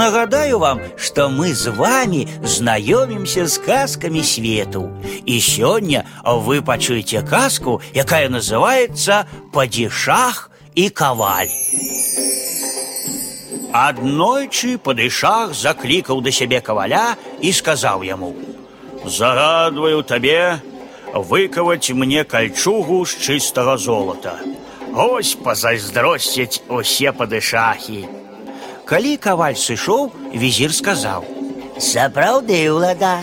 нагадаю 0.00 0.58
вам, 0.58 0.80
что 0.96 1.28
мы 1.28 1.54
с 1.54 1.66
вами 1.66 2.26
знаёмимся 2.42 3.46
з 3.46 3.58
казкамі 3.58 4.24
свету. 4.24 4.88
І 5.26 5.40
сёння 5.40 6.04
вы 6.24 6.62
пачуеце 6.62 7.20
казку, 7.20 7.82
якая 7.92 8.32
называецца 8.32 9.28
падзішах 9.52 10.50
і 10.74 10.88
каваль. 10.88 11.52
Аднойчы 13.72 14.78
падышах 14.78 15.52
закликал 15.54 16.22
до 16.22 16.32
себе 16.32 16.60
каваля 16.60 17.16
и 17.42 17.52
сказал 17.52 18.00
ему: 18.00 18.34
«Загадваю 19.04 20.02
тебе 20.02 20.62
выковать 21.12 21.90
мне 21.90 22.24
кольчугу 22.24 23.04
з 23.04 23.12
чыстага 23.20 23.76
золата. 23.76 24.40
Ось 24.96 25.34
позаздроссяць 25.34 26.62
усе 26.68 27.12
падышахі. 27.12 28.08
Калі 28.90 29.16
каваль 29.22 29.54
сышоў, 29.54 30.10
візір 30.34 30.74
сказаў: 30.74 31.22
«Сапраўды, 31.78 32.58
ўладар, 32.74 33.22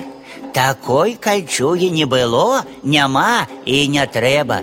такой 0.55 1.20
кольчуги 1.20 1.90
не 1.91 2.05
было, 2.05 2.63
няма 2.84 3.48
и 3.66 3.88
не 3.88 4.05
треба. 4.07 4.62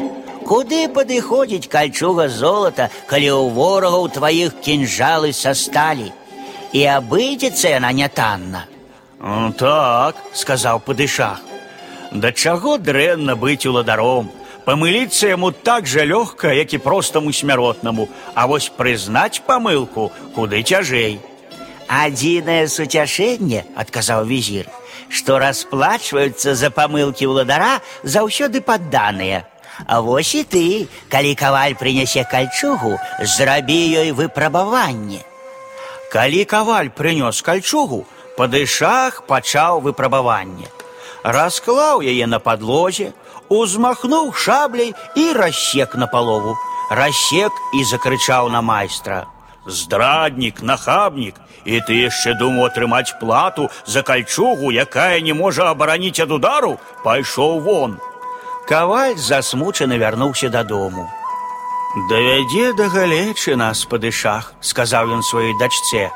Куды 0.48 0.88
подыходить 0.88 0.92
падыходзіць 0.96 1.68
кальчуга 1.68 2.28
золата, 2.28 2.88
у 3.08 3.12
ў 3.12 3.52
ворагаў 3.52 4.08
тваіх 4.16 4.56
кінжалы 4.64 5.32
са 5.32 5.52
сталі. 5.52 6.08
І 6.72 6.80
абыдзецца 6.96 7.68
яна 7.68 7.92
нятанна. 7.92 8.64
Так, 9.56 10.16
сказал 10.32 10.80
падышах. 10.80 11.40
Да 12.12 12.32
чаго 12.32 12.78
дренно 12.78 13.36
быть 13.36 13.66
уладаром, 13.66 14.30
Памыліцца 14.64 15.28
яму 15.28 15.52
так 15.52 15.86
жа 15.86 16.04
лёгка, 16.08 16.48
як 16.56 16.72
і 16.72 16.78
простаму 16.78 17.32
смяротнаму, 17.32 18.08
а 18.34 18.46
вось 18.46 18.72
прызнаць 18.72 19.44
памылку 19.44 20.10
куды 20.34 20.62
цяжэй. 20.64 21.20
Адзінае 21.88 22.64
суцяшэнне, 22.72 23.64
адказаў 23.76 24.24
візір, 24.24 24.70
што 25.12 25.36
расплачваюцца 25.38 26.54
за 26.56 26.70
памылкі 26.72 27.28
ўладара 27.28 27.84
заўсёды 28.02 28.64
падданыя. 28.64 29.44
А 29.86 30.00
вось 30.00 30.32
і 30.34 30.44
ты, 30.48 30.88
калі 31.12 31.34
каваль 31.34 31.76
прынясе 31.76 32.24
кальчугу, 32.24 32.96
зрабі 33.20 33.76
ёй 34.00 34.16
выпрабаванне. 34.16 35.20
Калі 36.08 36.44
каваль 36.48 36.88
прынёс 36.88 37.42
кальчугу, 37.42 38.06
падышах 38.38 39.26
пачаў 39.28 39.84
выпрабаванне 39.84 40.72
расклаў 41.24 42.04
яе 42.04 42.26
на 42.28 42.38
падлозе, 42.38 43.12
узмахнуў 43.48 44.32
шабляй 44.36 44.94
і 45.16 45.32
рассек 45.32 45.96
на 45.96 46.06
палову. 46.06 46.56
Рассек 46.90 47.52
і 47.72 47.84
закрычаў 47.84 48.50
на 48.52 48.60
майстра: 48.60 49.24
«Здраднік, 49.66 50.62
нахабнік, 50.62 51.40
і 51.64 51.80
ты 51.80 51.96
яшчэ 52.04 52.36
думаў 52.36 52.68
атрымаць 52.68 53.16
плату 53.20 53.70
за 53.86 54.02
кальчугу, 54.02 54.70
якая 54.70 55.20
не 55.20 55.32
можа 55.32 55.70
абараніць 55.72 56.20
ад 56.20 56.30
удару, 56.30 56.76
пайшоў 57.04 57.60
вон. 57.64 57.96
Каваль 58.68 59.16
засмучана 59.16 59.96
вярнуўся 59.96 60.48
дадому. 60.48 61.08
Давядзе 62.10 62.72
да 62.76 62.88
галечы 62.88 63.56
нас 63.56 63.84
па 63.88 63.96
дышах, 63.96 64.52
сказаў 64.60 65.16
ён 65.16 65.22
сваёй 65.22 65.56
дачцэ 65.56 66.10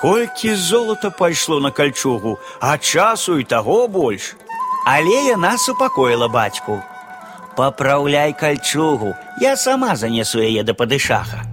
колькі 0.00 0.54
золота 0.54 1.10
пайшло 1.10 1.60
на 1.60 1.70
кальчугу, 1.70 2.38
а 2.60 2.78
часу 2.78 3.38
і 3.38 3.44
таго 3.44 3.88
больш. 3.88 4.36
Але 4.86 5.28
яна 5.28 5.58
супакоіла 5.58 6.28
бацьку. 6.28 6.80
Папраўляй 7.56 8.32
кальчугу, 8.32 9.14
я 9.40 9.56
сама 9.56 9.96
занесу 9.96 10.40
яе 10.40 10.64
да 10.64 10.72
падышаха. 10.72 11.44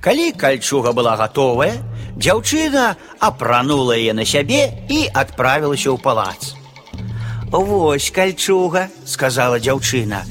Калі 0.00 0.32
кальчуга 0.32 0.92
была 0.92 1.16
гатовая, 1.16 1.80
дзяўчына 2.16 2.96
апранула 3.18 3.96
яе 3.96 4.12
на 4.12 4.24
сябе 4.24 4.84
і 4.88 5.08
адправілася 5.08 5.88
ў 5.92 5.96
палац. 5.96 6.52
Вось 7.50 8.10
кальчуга, 8.12 8.88
сказала 9.04 9.58
дзяўчына. 9.58 10.24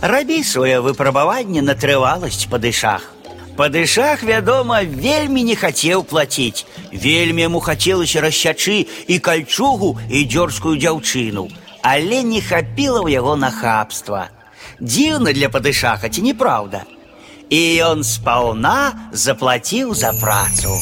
Рабі 0.00 0.40
сваё 0.42 0.80
выпрабаванне 0.80 1.60
на 1.60 1.76
трываласць 1.76 2.48
падышах. 2.48 3.13
Падышах, 3.56 4.22
вядома, 4.22 4.82
вельмі 4.82 5.44
не 5.46 5.54
хацеў 5.54 6.02
плаціць. 6.02 6.66
Вельмі 6.90 7.46
яму 7.46 7.60
хацелася 7.62 8.20
расчачы 8.24 8.86
і 9.06 9.18
кальчугу 9.22 9.94
і 10.10 10.24
дзёрзкую 10.26 10.74
дзяўчыну, 10.74 11.46
але 11.82 12.22
не 12.26 12.42
хапіла 12.42 13.06
ў 13.06 13.14
яго 13.14 13.38
нахабства. 13.38 14.26
Дзіўна 14.82 15.30
для 15.30 15.48
падышаха 15.54 16.10
ці 16.10 16.26
неправда. 16.26 16.82
І 17.46 17.62
ён 17.86 18.02
спаўна 18.02 19.10
заплаціў 19.12 19.94
за 19.94 20.10
працу. 20.18 20.74